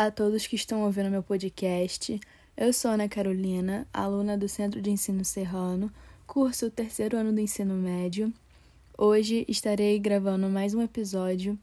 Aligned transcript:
a 0.00 0.10
todos 0.10 0.46
que 0.46 0.56
estão 0.56 0.82
ouvindo 0.86 1.10
meu 1.10 1.22
podcast. 1.22 2.18
Eu 2.56 2.72
sou 2.72 2.90
Ana 2.90 3.06
Carolina, 3.06 3.86
aluna 3.92 4.34
do 4.34 4.48
Centro 4.48 4.80
de 4.80 4.90
Ensino 4.90 5.22
Serrano, 5.26 5.92
curso 6.26 6.70
terceiro 6.70 7.18
ano 7.18 7.34
do 7.34 7.38
ensino 7.38 7.74
médio. 7.74 8.32
Hoje 8.96 9.44
estarei 9.46 9.98
gravando 9.98 10.48
mais 10.48 10.72
um 10.72 10.80
episódio 10.80 11.58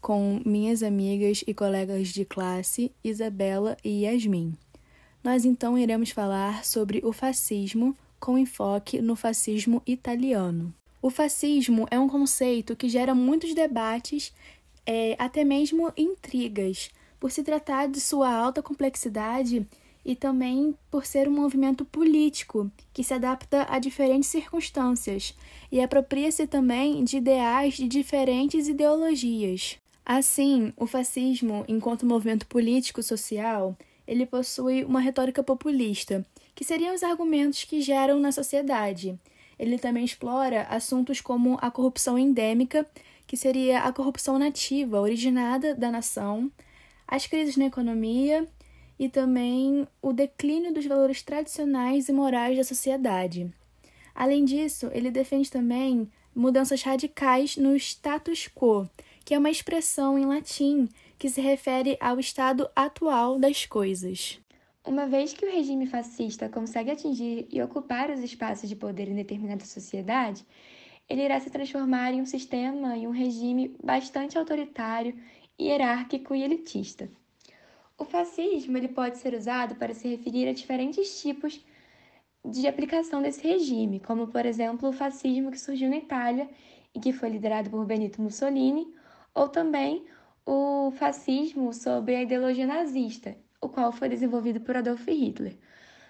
com 0.00 0.42
minhas 0.44 0.82
amigas 0.82 1.44
e 1.46 1.54
colegas 1.54 2.08
de 2.08 2.24
classe, 2.24 2.90
Isabela 3.04 3.76
e 3.84 4.02
Yasmin. 4.02 4.54
Nós 5.22 5.44
então 5.44 5.78
iremos 5.78 6.10
falar 6.10 6.64
sobre 6.64 7.00
o 7.04 7.12
fascismo 7.12 7.96
com 8.18 8.36
enfoque 8.36 9.00
no 9.00 9.14
fascismo 9.14 9.80
italiano. 9.86 10.74
O 11.00 11.10
fascismo 11.10 11.86
é 11.92 12.00
um 12.00 12.08
conceito 12.08 12.74
que 12.74 12.88
gera 12.88 13.14
muitos 13.14 13.54
debates, 13.54 14.32
é, 14.84 15.14
até 15.16 15.44
mesmo 15.44 15.92
intrigas, 15.96 16.90
por 17.18 17.30
se 17.30 17.42
tratar 17.42 17.88
de 17.88 18.00
sua 18.00 18.32
alta 18.32 18.62
complexidade 18.62 19.66
e 20.04 20.14
também 20.14 20.74
por 20.90 21.04
ser 21.04 21.28
um 21.28 21.32
movimento 21.32 21.84
político 21.84 22.70
que 22.92 23.04
se 23.04 23.12
adapta 23.12 23.66
a 23.68 23.78
diferentes 23.78 24.28
circunstâncias 24.28 25.34
e 25.70 25.80
apropria-se 25.80 26.46
também 26.46 27.04
de 27.04 27.18
ideais 27.18 27.74
de 27.74 27.86
diferentes 27.88 28.68
ideologias. 28.68 29.76
Assim, 30.04 30.72
o 30.76 30.86
fascismo, 30.86 31.64
enquanto 31.68 32.06
movimento 32.06 32.46
político-social, 32.46 33.76
ele 34.06 34.24
possui 34.24 34.84
uma 34.84 35.00
retórica 35.00 35.42
populista, 35.42 36.24
que 36.54 36.64
seriam 36.64 36.94
os 36.94 37.02
argumentos 37.02 37.64
que 37.64 37.82
geram 37.82 38.18
na 38.18 38.32
sociedade 38.32 39.18
ele 39.58 39.78
também 39.78 40.04
explora 40.04 40.62
assuntos 40.70 41.20
como 41.20 41.58
a 41.60 41.70
corrupção 41.70 42.18
endêmica, 42.18 42.86
que 43.26 43.36
seria 43.36 43.80
a 43.80 43.92
corrupção 43.92 44.38
nativa, 44.38 45.00
originada 45.00 45.74
da 45.74 45.90
nação, 45.90 46.50
as 47.08 47.26
crises 47.26 47.56
na 47.56 47.64
economia 47.64 48.46
e 48.98 49.08
também 49.08 49.88
o 50.02 50.12
declínio 50.12 50.74
dos 50.74 50.84
valores 50.84 51.22
tradicionais 51.22 52.08
e 52.08 52.12
morais 52.12 52.56
da 52.58 52.64
sociedade. 52.64 53.50
Além 54.14 54.44
disso, 54.44 54.90
ele 54.92 55.10
defende 55.10 55.50
também 55.50 56.10
mudanças 56.34 56.82
radicais 56.82 57.56
no 57.56 57.74
status 57.76 58.48
quo, 58.48 58.88
que 59.24 59.32
é 59.32 59.38
uma 59.38 59.50
expressão 59.50 60.18
em 60.18 60.26
latim 60.26 60.88
que 61.18 61.30
se 61.30 61.40
refere 61.40 61.96
ao 62.00 62.20
estado 62.20 62.68
atual 62.76 63.38
das 63.38 63.64
coisas. 63.64 64.40
Uma 64.84 65.06
vez 65.06 65.32
que 65.32 65.44
o 65.44 65.50
regime 65.50 65.86
fascista 65.86 66.48
consegue 66.48 66.90
atingir 66.90 67.46
e 67.50 67.60
ocupar 67.62 68.10
os 68.10 68.20
espaços 68.20 68.68
de 68.68 68.76
poder 68.76 69.08
em 69.08 69.14
determinada 69.14 69.64
sociedade, 69.64 70.44
ele 71.08 71.22
irá 71.22 71.40
se 71.40 71.50
transformar 71.50 72.12
em 72.12 72.20
um 72.20 72.26
sistema 72.26 72.96
e 72.96 73.06
um 73.06 73.10
regime 73.10 73.74
bastante 73.82 74.36
autoritário, 74.38 75.14
hierárquico 75.60 76.34
e 76.34 76.42
elitista. 76.42 77.08
O 77.96 78.04
fascismo 78.04 78.76
ele 78.76 78.88
pode 78.88 79.18
ser 79.18 79.34
usado 79.34 79.74
para 79.74 79.92
se 79.92 80.08
referir 80.08 80.48
a 80.48 80.52
diferentes 80.52 81.20
tipos 81.20 81.60
de 82.44 82.66
aplicação 82.68 83.20
desse 83.20 83.46
regime, 83.46 84.00
como 84.00 84.28
por 84.28 84.46
exemplo 84.46 84.88
o 84.88 84.92
fascismo 84.92 85.50
que 85.50 85.58
surgiu 85.58 85.90
na 85.90 85.96
Itália 85.96 86.48
e 86.94 87.00
que 87.00 87.12
foi 87.12 87.28
liderado 87.28 87.70
por 87.70 87.84
Benito 87.84 88.22
Mussolini, 88.22 88.94
ou 89.34 89.48
também 89.48 90.06
o 90.46 90.90
fascismo 90.92 91.72
sob 91.74 92.14
a 92.14 92.22
ideologia 92.22 92.66
nazista, 92.66 93.36
o 93.60 93.68
qual 93.68 93.92
foi 93.92 94.08
desenvolvido 94.08 94.60
por 94.60 94.76
Adolf 94.76 95.06
Hitler. 95.06 95.56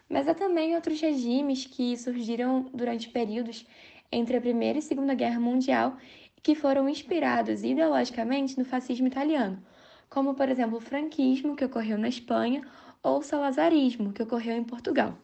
Mas 0.08 0.28
há 0.28 0.34
também 0.34 0.74
outros 0.74 1.00
regimes 1.00 1.66
que 1.66 1.96
surgiram 1.96 2.70
durante 2.72 3.08
períodos 3.08 3.66
entre 4.12 4.36
a 4.36 4.40
Primeira 4.40 4.78
e 4.78 4.83
Segunda 4.83 5.14
Guerra 5.14 5.40
Mundial 5.40 5.96
que 6.42 6.55
foram 6.55 6.89
inspirados 6.89 7.62
ideologicamente 7.62 8.58
no 8.58 8.64
fascismo 8.64 9.06
italiano, 9.06 9.62
como 10.08 10.34
por 10.34 10.48
exemplo 10.48 10.78
o 10.78 10.80
franquismo, 10.80 11.56
que 11.56 11.64
ocorreu 11.64 11.98
na 11.98 12.08
Espanha, 12.08 12.67
ou 13.02 13.18
o 13.18 13.23
salazarismo, 13.23 14.12
que 14.12 14.23
ocorreu 14.23 14.57
em 14.57 14.64
Portugal. 14.64 15.18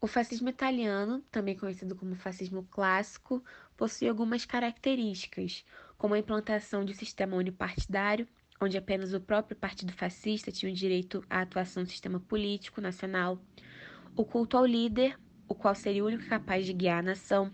O 0.00 0.06
fascismo 0.08 0.48
italiano, 0.48 1.22
também 1.30 1.56
conhecido 1.56 1.94
como 1.94 2.16
fascismo 2.16 2.66
clássico, 2.70 3.42
possui 3.76 4.08
algumas 4.08 4.44
características, 4.44 5.64
como 5.96 6.14
a 6.14 6.18
implantação 6.18 6.84
de 6.84 6.92
sistema 6.92 7.36
unipartidário, 7.36 8.26
onde 8.60 8.76
apenas 8.76 9.14
o 9.14 9.20
próprio 9.20 9.56
partido 9.56 9.92
fascista 9.92 10.50
tinha 10.50 10.72
o 10.72 10.74
direito 10.74 11.24
à 11.30 11.42
atuação 11.42 11.84
do 11.84 11.88
sistema 11.88 12.18
político 12.18 12.80
nacional, 12.80 13.38
o 14.16 14.24
culto 14.24 14.56
ao 14.56 14.66
líder, 14.66 15.16
o 15.48 15.54
qual 15.54 15.74
seria 15.74 16.02
o 16.02 16.06
único 16.06 16.28
capaz 16.28 16.66
de 16.66 16.72
guiar 16.72 16.98
a 16.98 17.02
nação, 17.02 17.52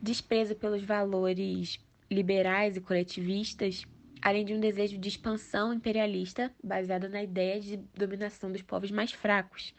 desprezo 0.00 0.56
pelos 0.56 0.82
valores 0.82 1.78
liberais 2.12 2.76
e 2.76 2.80
coletivistas, 2.80 3.84
além 4.20 4.44
de 4.44 4.54
um 4.54 4.60
desejo 4.60 4.98
de 4.98 5.08
expansão 5.08 5.72
imperialista 5.72 6.52
baseado 6.62 7.08
na 7.08 7.22
ideia 7.22 7.60
de 7.60 7.76
dominação 7.94 8.52
dos 8.52 8.62
povos 8.62 8.90
mais 8.90 9.12
fracos, 9.12 9.74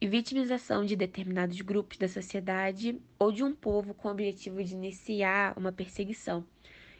e 0.00 0.06
vitimização 0.06 0.84
de 0.84 0.94
determinados 0.94 1.60
grupos 1.60 1.98
da 1.98 2.08
sociedade 2.08 3.00
ou 3.18 3.32
de 3.32 3.42
um 3.42 3.54
povo 3.54 3.94
com 3.94 4.08
o 4.08 4.10
objetivo 4.12 4.62
de 4.62 4.74
iniciar 4.74 5.54
uma 5.56 5.72
perseguição, 5.72 6.44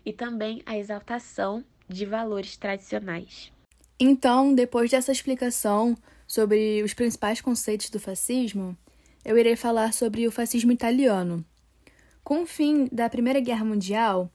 e 0.05 0.13
também 0.13 0.63
a 0.67 0.77
exaltação 0.77 1.65
de 1.89 2.05
valores 2.05 2.57
tradicionais. 2.57 3.53
Então, 4.01 4.55
depois 4.55 4.91
dessa 4.91 5.11
explicação 5.11 5.97
sobre 6.27 6.83
os 6.83 6.95
principais 6.95 7.41
conceitos 7.41 7.91
do 7.91 7.99
fascismo, 7.99 8.77
eu 9.25 9.37
irei 9.37 9.57
falar 9.57 9.93
sobre 9.93 10.27
o 10.27 10.31
fascismo 10.31 10.71
italiano. 10.71 11.45
Com 12.23 12.43
o 12.43 12.47
fim 12.47 12.89
da 12.93 13.09
Primeira 13.09 13.41
Guerra 13.41 13.65
Mundial, 13.65 14.31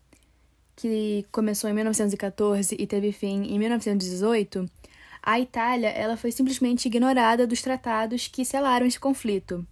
que 0.83 1.25
começou 1.31 1.69
em 1.69 1.73
1914 1.73 2.75
e 2.77 2.85
teve 2.85 3.13
fim 3.13 3.43
em 3.43 3.57
1918, 3.57 4.69
a 5.21 5.39
Itália 5.39 5.87
ela 5.87 6.17
foi 6.17 6.29
simplesmente 6.29 6.87
ignorada 6.87 7.47
dos 7.47 7.61
tratados 7.61 8.27
que 8.27 8.43
selaram 8.43 8.85
esse 8.85 8.99
conflito. 8.99 9.65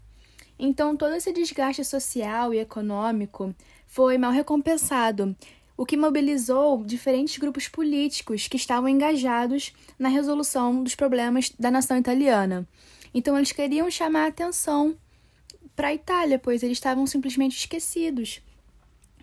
Então, 0.58 0.96
todo 0.96 1.14
esse 1.14 1.34
desgaste 1.34 1.84
social 1.84 2.54
e 2.54 2.60
econômico 2.60 3.54
foi 3.86 4.18
mal 4.18 4.32
recompensado 4.32 5.36
o 5.76 5.86
que 5.86 5.98
mobilizou 5.98 6.82
diferentes 6.86 7.38
grupos 7.38 7.68
políticos 7.68 8.48
que 8.48 8.56
estavam 8.56 8.88
engajados 8.88 9.74
na 10.00 10.08
resolução 10.08 10.82
dos 10.82 10.96
problemas 10.96 11.52
da 11.60 11.70
nação 11.70 11.98
italiana. 11.98 12.66
Então, 13.14 13.36
eles 13.36 13.52
queriam 13.52 13.92
chamar 13.92 14.24
a 14.24 14.28
atenção 14.28 14.96
para 15.76 15.90
a 15.90 15.94
Itália, 15.94 16.40
pois 16.40 16.64
eles 16.64 16.78
estavam 16.78 17.06
simplesmente 17.06 17.58
esquecidos. 17.58 18.42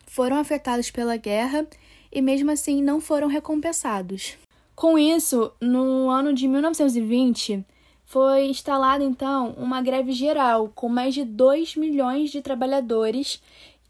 Foram 0.09 0.39
afetados 0.39 0.91
pela 0.91 1.17
guerra 1.17 1.67
e, 2.11 2.23
mesmo 2.23 2.51
assim, 2.51 2.83
não 2.83 3.01
foram 3.01 3.29
recompensados. 3.29 4.37
Com 4.75 4.99
isso, 4.99 5.53
no 5.61 6.09
ano 6.09 6.33
de 6.33 6.49
1920, 6.49 7.65
foi 8.05 8.47
instalada 8.47 9.05
então 9.05 9.55
uma 9.59 9.83
greve 9.83 10.13
geral 10.13 10.73
com 10.75 10.89
mais 10.89 11.13
de 11.15 11.25
2 11.25 11.77
milhões 11.77 12.31
de 12.31 12.41
trabalhadores 12.41 13.43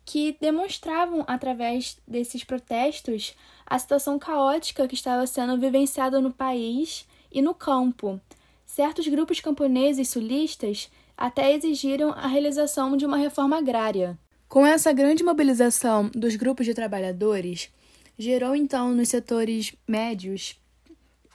que 0.05 0.37
demonstravam, 0.41 1.25
através 1.27 1.99
desses 2.07 2.43
protestos, 2.43 3.37
a 3.65 3.79
situação 3.79 4.19
caótica 4.19 4.89
que 4.89 4.95
estava 4.95 5.27
sendo 5.27 5.57
vivenciada 5.57 6.21
no 6.21 6.33
país 6.33 7.07
e 7.31 7.41
no 7.41 7.55
campo. 7.55 8.21
Certos 8.67 9.07
grupos 9.07 9.41
camponeses 9.41 10.09
sulistas 10.09 10.91
até 11.17 11.53
exigiram 11.55 12.11
a 12.11 12.27
realização 12.27 12.97
de 12.97 13.07
uma 13.07 13.19
reforma 13.19 13.59
agrária. 13.59 14.19
Com 14.49 14.67
essa 14.67 14.95
grande 14.95 15.23
mobilização 15.23 16.09
dos 16.15 16.35
grupos 16.35 16.65
de 16.65 16.73
trabalhadores, 16.73 17.71
gerou 18.19 18.57
então 18.57 18.95
nos 18.95 19.11
setores 19.11 19.75
médios, 19.87 20.59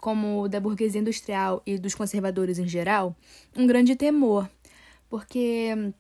como 0.01 0.47
da 0.47 0.59
burguesia 0.59 1.00
industrial 1.00 1.62
e 1.63 1.78
dos 1.78 1.94
conservadores 1.94 2.57
em 2.57 2.68
geral, 2.68 3.16
um 3.56 3.68
grande 3.68 3.96
temor, 3.96 4.50
porque 5.07 5.94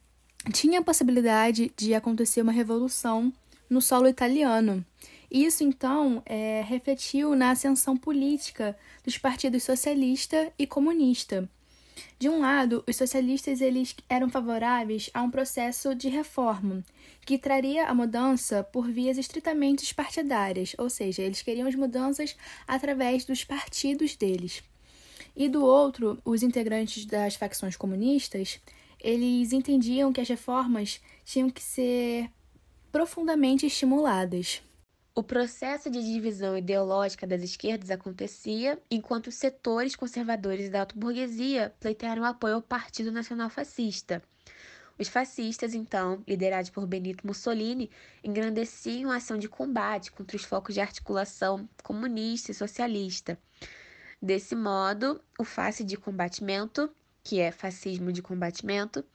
tinha 0.51 0.79
a 0.79 0.83
possibilidade 0.83 1.71
de 1.77 1.93
acontecer 1.93 2.41
uma 2.41 2.51
revolução 2.51 3.31
no 3.69 3.79
solo 3.79 4.07
italiano. 4.07 4.83
Isso, 5.29 5.63
então, 5.63 6.23
é, 6.25 6.63
refletiu 6.65 7.35
na 7.35 7.51
ascensão 7.51 7.95
política 7.95 8.75
dos 9.03 9.19
partidos 9.19 9.61
socialista 9.61 10.51
e 10.57 10.65
comunista. 10.65 11.47
De 12.17 12.29
um 12.29 12.39
lado, 12.39 12.83
os 12.87 12.95
socialistas 12.95 13.61
eles 13.61 13.95
eram 14.09 14.29
favoráveis 14.29 15.09
a 15.13 15.21
um 15.21 15.29
processo 15.29 15.93
de 15.93 16.09
reforma 16.09 16.83
que 17.25 17.37
traria 17.37 17.85
a 17.85 17.93
mudança 17.93 18.63
por 18.63 18.89
vias 18.89 19.17
estritamente 19.17 19.93
partidárias, 19.93 20.75
ou 20.77 20.89
seja, 20.89 21.21
eles 21.21 21.41
queriam 21.41 21.67
as 21.67 21.75
mudanças 21.75 22.35
através 22.67 23.25
dos 23.25 23.43
partidos 23.43 24.15
deles. 24.15 24.63
E 25.35 25.49
do 25.49 25.63
outro, 25.63 26.19
os 26.23 26.43
integrantes 26.43 27.05
das 27.05 27.35
facções 27.35 27.75
comunistas 27.75 28.59
eles 29.03 29.51
entendiam 29.51 30.13
que 30.13 30.21
as 30.21 30.29
reformas 30.29 31.01
tinham 31.25 31.49
que 31.49 31.61
ser 31.61 32.29
profundamente 32.89 33.65
estimuladas. 33.65 34.61
O 35.15 35.21
processo 35.21 35.91
de 35.91 36.01
divisão 36.01 36.57
ideológica 36.57 37.27
das 37.27 37.43
esquerdas 37.43 37.91
acontecia 37.91 38.81
enquanto 38.89 39.27
os 39.27 39.35
setores 39.35 39.95
conservadores 39.95 40.71
da 40.71 40.79
autoburguesia 40.79 41.71
pleitearam 41.79 42.25
apoio 42.25 42.55
ao 42.55 42.63
Partido 42.63 43.11
Nacional 43.11 43.47
Fascista. 43.47 44.23
Os 44.97 45.07
fascistas, 45.07 45.75
então, 45.75 46.23
liderados 46.27 46.71
por 46.71 46.87
Benito 46.87 47.27
Mussolini, 47.27 47.91
engrandeciam 48.23 49.11
a 49.11 49.17
ação 49.17 49.37
de 49.37 49.47
combate 49.47 50.11
contra 50.11 50.35
os 50.35 50.43
focos 50.43 50.73
de 50.73 50.81
articulação 50.81 51.69
comunista 51.83 52.49
e 52.49 52.55
socialista. 52.55 53.37
Desse 54.19 54.55
modo, 54.55 55.21
o 55.37 55.43
face 55.43 55.83
de 55.83 55.95
combatimento, 55.95 56.89
que 57.23 57.39
é 57.39 57.51
fascismo 57.51 58.11
de 58.11 58.23
combatimento, 58.23 59.05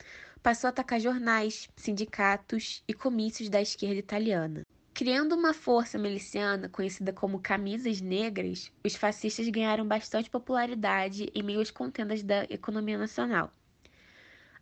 passou 0.44 0.68
a 0.68 0.70
atacar 0.70 1.00
jornais, 1.00 1.68
sindicatos 1.74 2.84
e 2.86 2.94
comícios 2.94 3.48
da 3.48 3.60
esquerda 3.60 3.96
italiana. 3.96 4.64
Criando 4.98 5.36
uma 5.36 5.54
força 5.54 5.96
miliciana 5.96 6.68
conhecida 6.68 7.12
como 7.12 7.38
Camisas 7.38 8.00
Negras, 8.00 8.72
os 8.84 8.96
fascistas 8.96 9.48
ganharam 9.48 9.86
bastante 9.86 10.28
popularidade 10.28 11.30
em 11.32 11.40
meio 11.40 11.60
às 11.60 11.70
contendas 11.70 12.20
da 12.20 12.42
economia 12.50 12.98
nacional. 12.98 13.52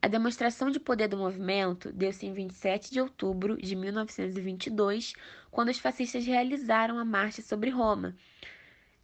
A 0.03 0.06
demonstração 0.06 0.71
de 0.71 0.79
poder 0.79 1.09
do 1.09 1.17
movimento 1.17 1.91
deu-se 1.91 2.27
em 2.27 2.35
27 2.35 2.93
de 2.93 3.00
outubro 3.00 3.56
de 3.56 3.75
1922, 3.75 5.15
quando 5.50 5.71
os 5.71 5.79
fascistas 5.79 6.27
realizaram 6.27 6.99
a 6.99 7.05
marcha 7.06 7.41
sobre 7.41 7.71
Roma. 7.71 8.15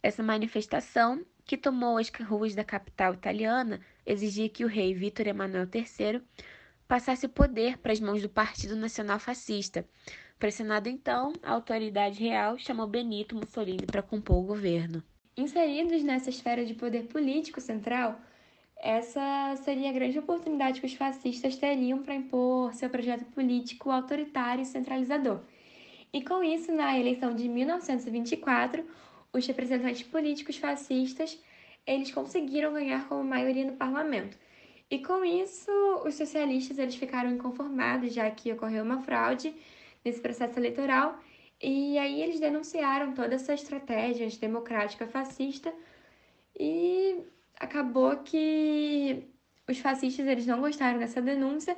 Essa 0.03 0.21
manifestação, 0.21 1.25
que 1.47 1.57
tomou 1.57 1.97
as 1.97 2.11
ruas 2.11 2.53
da 2.53 2.63
capital 2.63 3.15
italiana, 3.15 3.81
exigia 4.05 4.49
que 4.49 4.63
o 4.63 4.67
rei 4.67 4.93
Vítor 4.93 5.25
Emanuel 5.25 5.67
III 5.73 6.21
passasse 6.93 7.25
o 7.25 7.29
poder 7.29 7.79
para 7.79 7.91
as 7.91 7.99
mãos 7.99 8.21
do 8.21 8.29
Partido 8.29 8.75
Nacional 8.75 9.17
Fascista. 9.17 9.83
Pressionado 10.37 10.87
então, 10.87 11.33
a 11.41 11.51
autoridade 11.51 12.23
real 12.23 12.55
chamou 12.59 12.85
Benito 12.85 13.35
Mussolini 13.35 13.83
para 13.83 14.03
compor 14.03 14.37
o 14.37 14.43
governo. 14.43 15.01
Inseridos 15.35 16.03
nessa 16.03 16.29
esfera 16.29 16.63
de 16.63 16.75
poder 16.75 17.05
político 17.05 17.59
central, 17.59 18.21
essa 18.77 19.55
seria 19.63 19.89
a 19.89 19.91
grande 19.91 20.19
oportunidade 20.19 20.81
que 20.81 20.85
os 20.85 20.93
fascistas 20.93 21.55
teriam 21.55 22.03
para 22.03 22.13
impor 22.13 22.71
seu 22.75 22.91
projeto 22.91 23.25
político 23.25 23.89
autoritário 23.89 24.61
e 24.61 24.65
centralizador. 24.67 25.39
E 26.13 26.23
com 26.23 26.43
isso, 26.43 26.71
na 26.71 26.95
eleição 26.95 27.33
de 27.33 27.49
1924, 27.49 28.85
os 29.33 29.47
representantes 29.47 30.03
políticos 30.03 30.57
fascistas 30.57 31.41
eles 31.87 32.11
conseguiram 32.11 32.71
ganhar 32.71 33.09
como 33.09 33.23
maioria 33.23 33.65
no 33.65 33.73
parlamento. 33.77 34.37
E 34.93 34.99
com 34.99 35.25
isso, 35.25 35.71
os 36.05 36.13
socialistas 36.13 36.77
eles 36.77 36.93
ficaram 36.93 37.31
inconformados, 37.31 38.13
já 38.13 38.29
que 38.29 38.51
ocorreu 38.51 38.83
uma 38.83 39.01
fraude 39.01 39.51
nesse 40.05 40.21
processo 40.21 40.59
eleitoral, 40.59 41.19
e 41.59 41.97
aí 41.97 42.21
eles 42.21 42.39
denunciaram 42.39 43.11
toda 43.11 43.33
essa 43.33 43.55
estratégia 43.55 44.27
democrática 44.39 45.07
fascista. 45.07 45.73
E 46.59 47.23
acabou 47.59 48.17
que 48.17 49.27
os 49.67 49.79
fascistas 49.79 50.27
eles 50.27 50.45
não 50.45 50.61
gostaram 50.61 50.99
dessa 50.99 51.19
denúncia. 51.19 51.75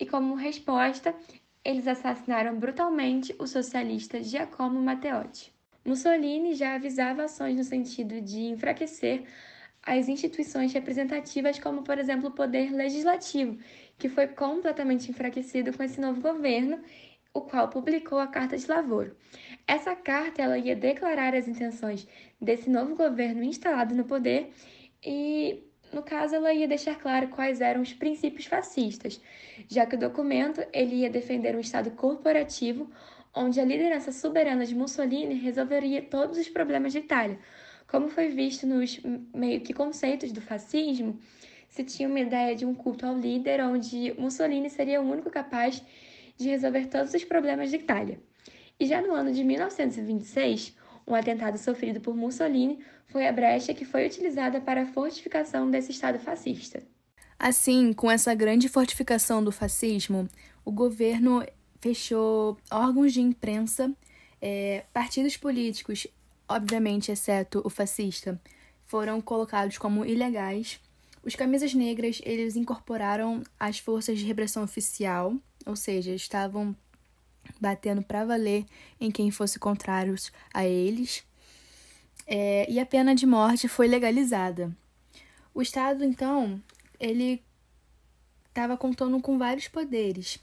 E 0.00 0.06
como 0.06 0.34
resposta 0.34 1.14
eles 1.62 1.86
assassinaram 1.86 2.58
brutalmente 2.58 3.36
o 3.38 3.46
socialista 3.46 4.22
Giacomo 4.22 4.80
Matteotti. 4.80 5.52
Mussolini 5.84 6.54
já 6.54 6.76
avisava 6.76 7.24
ações 7.24 7.54
no 7.54 7.64
sentido 7.64 8.18
de 8.22 8.46
enfraquecer 8.46 9.26
as 9.86 10.08
instituições 10.08 10.72
representativas, 10.72 11.60
como 11.60 11.82
por 11.82 11.96
exemplo 11.96 12.28
o 12.28 12.32
poder 12.32 12.72
legislativo, 12.72 13.56
que 13.96 14.08
foi 14.08 14.26
completamente 14.26 15.08
enfraquecido 15.08 15.72
com 15.72 15.82
esse 15.84 16.00
novo 16.00 16.20
governo, 16.20 16.80
o 17.32 17.42
qual 17.42 17.68
publicou 17.68 18.18
a 18.18 18.26
Carta 18.26 18.56
de 18.56 18.66
Lavoro. 18.66 19.16
Essa 19.66 19.94
carta 19.94 20.42
ela 20.42 20.58
ia 20.58 20.74
declarar 20.74 21.36
as 21.36 21.46
intenções 21.46 22.08
desse 22.40 22.68
novo 22.68 22.96
governo 22.96 23.44
instalado 23.44 23.94
no 23.94 24.04
poder 24.04 24.50
e, 25.04 25.62
no 25.92 26.02
caso, 26.02 26.34
ela 26.34 26.52
ia 26.52 26.66
deixar 26.66 26.96
claro 26.96 27.28
quais 27.28 27.60
eram 27.60 27.80
os 27.80 27.92
princípios 27.92 28.46
fascistas, 28.46 29.20
já 29.68 29.86
que 29.86 29.94
o 29.94 29.98
documento 29.98 30.66
ele 30.72 30.96
ia 30.96 31.10
defender 31.10 31.54
um 31.54 31.60
Estado 31.60 31.92
corporativo 31.92 32.90
onde 33.34 33.60
a 33.60 33.64
liderança 33.64 34.10
soberana 34.10 34.64
de 34.64 34.74
Mussolini 34.74 35.34
resolveria 35.34 36.02
todos 36.02 36.38
os 36.38 36.48
problemas 36.48 36.92
de 36.92 36.98
Itália. 36.98 37.38
Como 37.86 38.08
foi 38.08 38.28
visto 38.28 38.66
nos 38.66 39.00
meio 39.34 39.60
que 39.60 39.72
conceitos 39.72 40.32
do 40.32 40.40
fascismo, 40.40 41.18
se 41.68 41.84
tinha 41.84 42.08
uma 42.08 42.20
ideia 42.20 42.54
de 42.56 42.64
um 42.64 42.74
culto 42.74 43.06
ao 43.06 43.16
líder 43.16 43.60
onde 43.62 44.14
Mussolini 44.18 44.70
seria 44.70 45.00
o 45.00 45.10
único 45.10 45.30
capaz 45.30 45.82
de 46.36 46.48
resolver 46.48 46.86
todos 46.86 47.14
os 47.14 47.24
problemas 47.24 47.70
de 47.70 47.76
Itália. 47.76 48.20
E 48.78 48.86
já 48.86 49.00
no 49.00 49.14
ano 49.14 49.32
de 49.32 49.42
1926, 49.42 50.76
um 51.06 51.14
atentado 51.14 51.56
sofrido 51.58 52.00
por 52.00 52.16
Mussolini 52.16 52.80
foi 53.06 53.26
a 53.26 53.32
brecha 53.32 53.72
que 53.72 53.84
foi 53.84 54.06
utilizada 54.06 54.60
para 54.60 54.82
a 54.82 54.86
fortificação 54.86 55.70
desse 55.70 55.92
Estado 55.92 56.18
fascista. 56.18 56.82
Assim, 57.38 57.92
com 57.92 58.10
essa 58.10 58.34
grande 58.34 58.68
fortificação 58.68 59.44
do 59.44 59.52
fascismo, 59.52 60.28
o 60.64 60.72
governo 60.72 61.44
fechou 61.80 62.56
órgãos 62.70 63.12
de 63.12 63.20
imprensa, 63.20 63.92
é, 64.40 64.84
partidos 64.92 65.36
políticos, 65.36 66.06
obviamente, 66.48 67.10
exceto 67.10 67.60
o 67.64 67.70
fascista, 67.70 68.40
foram 68.84 69.20
colocados 69.20 69.78
como 69.78 70.04
ilegais. 70.04 70.80
Os 71.24 71.34
camisas 71.34 71.74
negras, 71.74 72.20
eles 72.24 72.56
incorporaram 72.56 73.42
as 73.58 73.78
forças 73.78 74.18
de 74.18 74.24
repressão 74.24 74.62
oficial, 74.62 75.34
ou 75.64 75.74
seja, 75.74 76.12
estavam 76.12 76.74
batendo 77.60 78.02
para 78.02 78.24
valer 78.24 78.64
em 79.00 79.10
quem 79.10 79.30
fosse 79.30 79.58
contrários 79.58 80.32
a 80.52 80.64
eles. 80.64 81.24
É, 82.26 82.70
e 82.70 82.78
a 82.78 82.86
pena 82.86 83.14
de 83.14 83.26
morte 83.26 83.68
foi 83.68 83.86
legalizada. 83.86 84.76
O 85.54 85.62
Estado, 85.62 86.04
então, 86.04 86.62
ele 86.98 87.42
estava 88.48 88.76
contando 88.76 89.20
com 89.20 89.38
vários 89.38 89.68
poderes. 89.68 90.38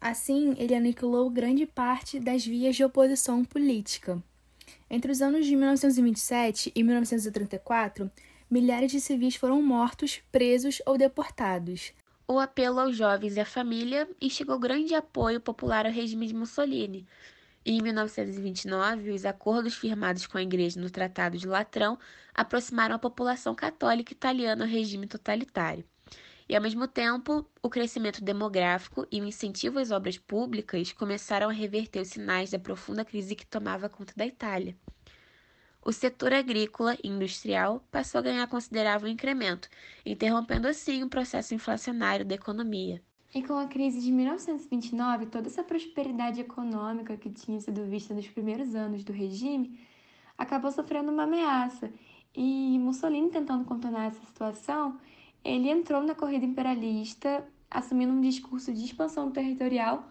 Assim, 0.00 0.54
ele 0.58 0.74
aniquilou 0.74 1.30
grande 1.30 1.66
parte 1.66 2.20
das 2.20 2.44
vias 2.44 2.76
de 2.76 2.84
oposição 2.84 3.44
política. 3.44 4.22
Entre 4.94 5.10
os 5.10 5.20
anos 5.20 5.44
de 5.44 5.56
1927 5.56 6.70
e 6.72 6.84
1934, 6.84 8.08
milhares 8.48 8.92
de 8.92 9.00
civis 9.00 9.34
foram 9.34 9.60
mortos, 9.60 10.22
presos 10.30 10.80
ou 10.86 10.96
deportados. 10.96 11.92
O 12.28 12.38
apelo 12.38 12.78
aos 12.78 12.96
jovens 12.96 13.34
e 13.34 13.40
à 13.40 13.44
família 13.44 14.08
instigou 14.20 14.56
grande 14.56 14.94
apoio 14.94 15.40
popular 15.40 15.84
ao 15.84 15.90
regime 15.90 16.28
de 16.28 16.34
Mussolini. 16.34 17.04
Em 17.66 17.82
1929, 17.82 19.10
os 19.10 19.24
acordos 19.24 19.74
firmados 19.74 20.28
com 20.28 20.38
a 20.38 20.42
Igreja 20.44 20.80
no 20.80 20.88
Tratado 20.88 21.36
de 21.36 21.48
Latrão 21.48 21.98
aproximaram 22.32 22.94
a 22.94 22.98
população 23.00 23.52
católica 23.52 24.12
italiana 24.12 24.64
ao 24.64 24.70
regime 24.70 25.08
totalitário. 25.08 25.84
E, 26.48 26.54
ao 26.54 26.62
mesmo 26.62 26.86
tempo, 26.86 27.46
o 27.62 27.70
crescimento 27.70 28.22
demográfico 28.22 29.06
e 29.10 29.20
o 29.20 29.24
incentivo 29.24 29.78
às 29.78 29.90
obras 29.90 30.18
públicas 30.18 30.92
começaram 30.92 31.48
a 31.48 31.52
reverter 31.52 32.00
os 32.00 32.08
sinais 32.08 32.50
da 32.50 32.58
profunda 32.58 33.04
crise 33.04 33.34
que 33.34 33.46
tomava 33.46 33.88
conta 33.88 34.12
da 34.16 34.26
Itália. 34.26 34.76
O 35.82 35.92
setor 35.92 36.32
agrícola 36.32 36.96
e 37.02 37.08
industrial 37.08 37.84
passou 37.90 38.18
a 38.18 38.22
ganhar 38.22 38.46
considerável 38.46 39.08
incremento, 39.08 39.68
interrompendo 40.04 40.66
assim 40.66 41.02
o 41.02 41.08
processo 41.08 41.54
inflacionário 41.54 42.24
da 42.24 42.34
economia. 42.34 43.02
E 43.34 43.42
com 43.42 43.58
a 43.58 43.66
crise 43.66 44.00
de 44.00 44.12
1929, 44.12 45.26
toda 45.26 45.48
essa 45.48 45.62
prosperidade 45.62 46.40
econômica 46.40 47.16
que 47.16 47.28
tinha 47.28 47.60
sido 47.60 47.84
vista 47.84 48.14
nos 48.14 48.28
primeiros 48.28 48.74
anos 48.74 49.02
do 49.02 49.12
regime 49.12 49.78
acabou 50.38 50.70
sofrendo 50.70 51.10
uma 51.10 51.24
ameaça. 51.24 51.92
E 52.34 52.78
Mussolini, 52.78 53.30
tentando 53.30 53.64
contornar 53.64 54.06
essa 54.06 54.24
situação, 54.24 54.98
ele 55.44 55.68
entrou 55.68 56.02
na 56.02 56.14
corrida 56.14 56.46
imperialista, 56.46 57.46
assumindo 57.70 58.12
um 58.12 58.20
discurso 58.20 58.72
de 58.72 58.84
expansão 58.84 59.30
territorial, 59.30 60.08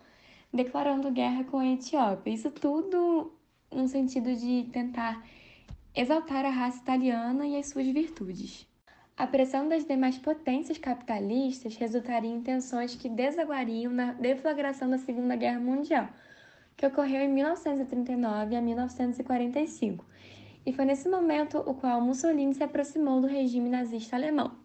declarando 0.53 1.11
guerra 1.11 1.43
com 1.45 1.57
a 1.57 1.65
Etiópia. 1.65 2.31
Isso 2.31 2.51
tudo 2.51 3.33
no 3.71 3.87
sentido 3.87 4.35
de 4.35 4.69
tentar 4.71 5.25
exaltar 5.95 6.45
a 6.45 6.49
raça 6.49 6.77
italiana 6.77 7.47
e 7.47 7.57
as 7.57 7.67
suas 7.67 7.87
virtudes. 7.87 8.67
A 9.15 9.27
pressão 9.27 9.67
das 9.67 9.85
demais 9.85 10.17
potências 10.17 10.77
capitalistas 10.77 11.75
resultaria 11.75 12.31
em 12.31 12.41
tensões 12.41 12.95
que 12.95 13.09
desaguariam 13.09 13.91
na 13.91 14.13
deflagração 14.13 14.89
da 14.89 14.97
Segunda 14.97 15.35
Guerra 15.35 15.59
Mundial, 15.59 16.09
que 16.75 16.85
ocorreu 16.85 17.21
em 17.21 17.31
1939 17.31 18.55
a 18.55 18.61
1945, 18.61 20.03
e 20.65 20.73
foi 20.73 20.85
nesse 20.85 21.07
momento 21.07 21.59
o 21.59 21.75
qual 21.75 22.01
Mussolini 22.01 22.55
se 22.55 22.63
aproximou 22.63 23.21
do 23.21 23.27
regime 23.27 23.69
nazista 23.69 24.15
alemão. 24.15 24.62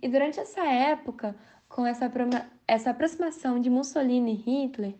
E 0.00 0.08
durante 0.08 0.38
essa 0.38 0.64
época, 0.64 1.34
com 1.68 1.86
essa, 1.86 2.10
essa 2.66 2.90
aproximação 2.90 3.58
de 3.60 3.68
Mussolini 3.68 4.32
e 4.32 4.66
Hitler, 4.66 4.94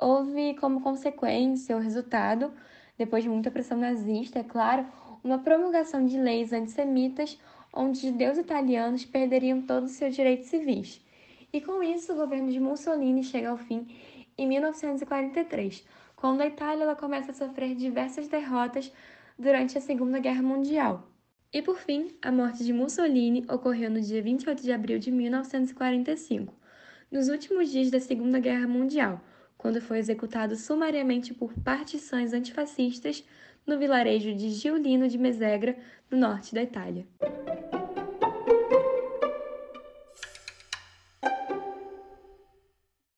houve 0.00 0.54
como 0.54 0.80
consequência 0.80 1.76
o 1.76 1.80
resultado, 1.80 2.52
depois 2.96 3.22
de 3.24 3.28
muita 3.28 3.50
pressão 3.50 3.78
nazista, 3.78 4.38
é 4.38 4.44
claro, 4.44 4.86
uma 5.22 5.38
promulgação 5.38 6.04
de 6.04 6.16
leis 6.16 6.52
antissemitas 6.52 7.38
onde 7.72 8.00
judeus 8.00 8.38
italianos 8.38 9.04
perderiam 9.04 9.62
todos 9.62 9.90
os 9.90 9.96
seus 9.96 10.14
direitos 10.14 10.48
civis. 10.48 11.04
E 11.52 11.60
com 11.60 11.82
isso, 11.82 12.12
o 12.12 12.16
governo 12.16 12.50
de 12.50 12.60
Mussolini 12.60 13.22
chega 13.22 13.50
ao 13.50 13.56
fim 13.56 13.86
em 14.36 14.46
1943, 14.46 15.86
quando 16.16 16.40
a 16.40 16.46
Itália 16.46 16.94
começa 16.94 17.32
a 17.32 17.34
sofrer 17.34 17.74
diversas 17.74 18.28
derrotas 18.28 18.92
durante 19.38 19.76
a 19.78 19.80
Segunda 19.80 20.18
Guerra 20.18 20.42
Mundial. 20.42 21.07
E 21.50 21.62
por 21.62 21.78
fim, 21.78 22.14
a 22.20 22.30
morte 22.30 22.62
de 22.62 22.74
Mussolini 22.74 23.42
ocorreu 23.48 23.90
no 23.90 24.02
dia 24.02 24.22
28 24.22 24.62
de 24.62 24.70
abril 24.70 24.98
de 24.98 25.10
1945, 25.10 26.54
nos 27.10 27.28
últimos 27.28 27.70
dias 27.70 27.90
da 27.90 27.98
Segunda 27.98 28.38
Guerra 28.38 28.68
Mundial, 28.68 29.24
quando 29.56 29.80
foi 29.80 29.98
executado 29.98 30.54
sumariamente 30.56 31.32
por 31.32 31.54
partições 31.54 32.34
antifascistas 32.34 33.24
no 33.66 33.78
vilarejo 33.78 34.34
de 34.34 34.50
Giulino 34.50 35.08
de 35.08 35.16
Mesegra, 35.16 35.74
no 36.10 36.18
norte 36.18 36.54
da 36.54 36.62
Itália. 36.62 37.06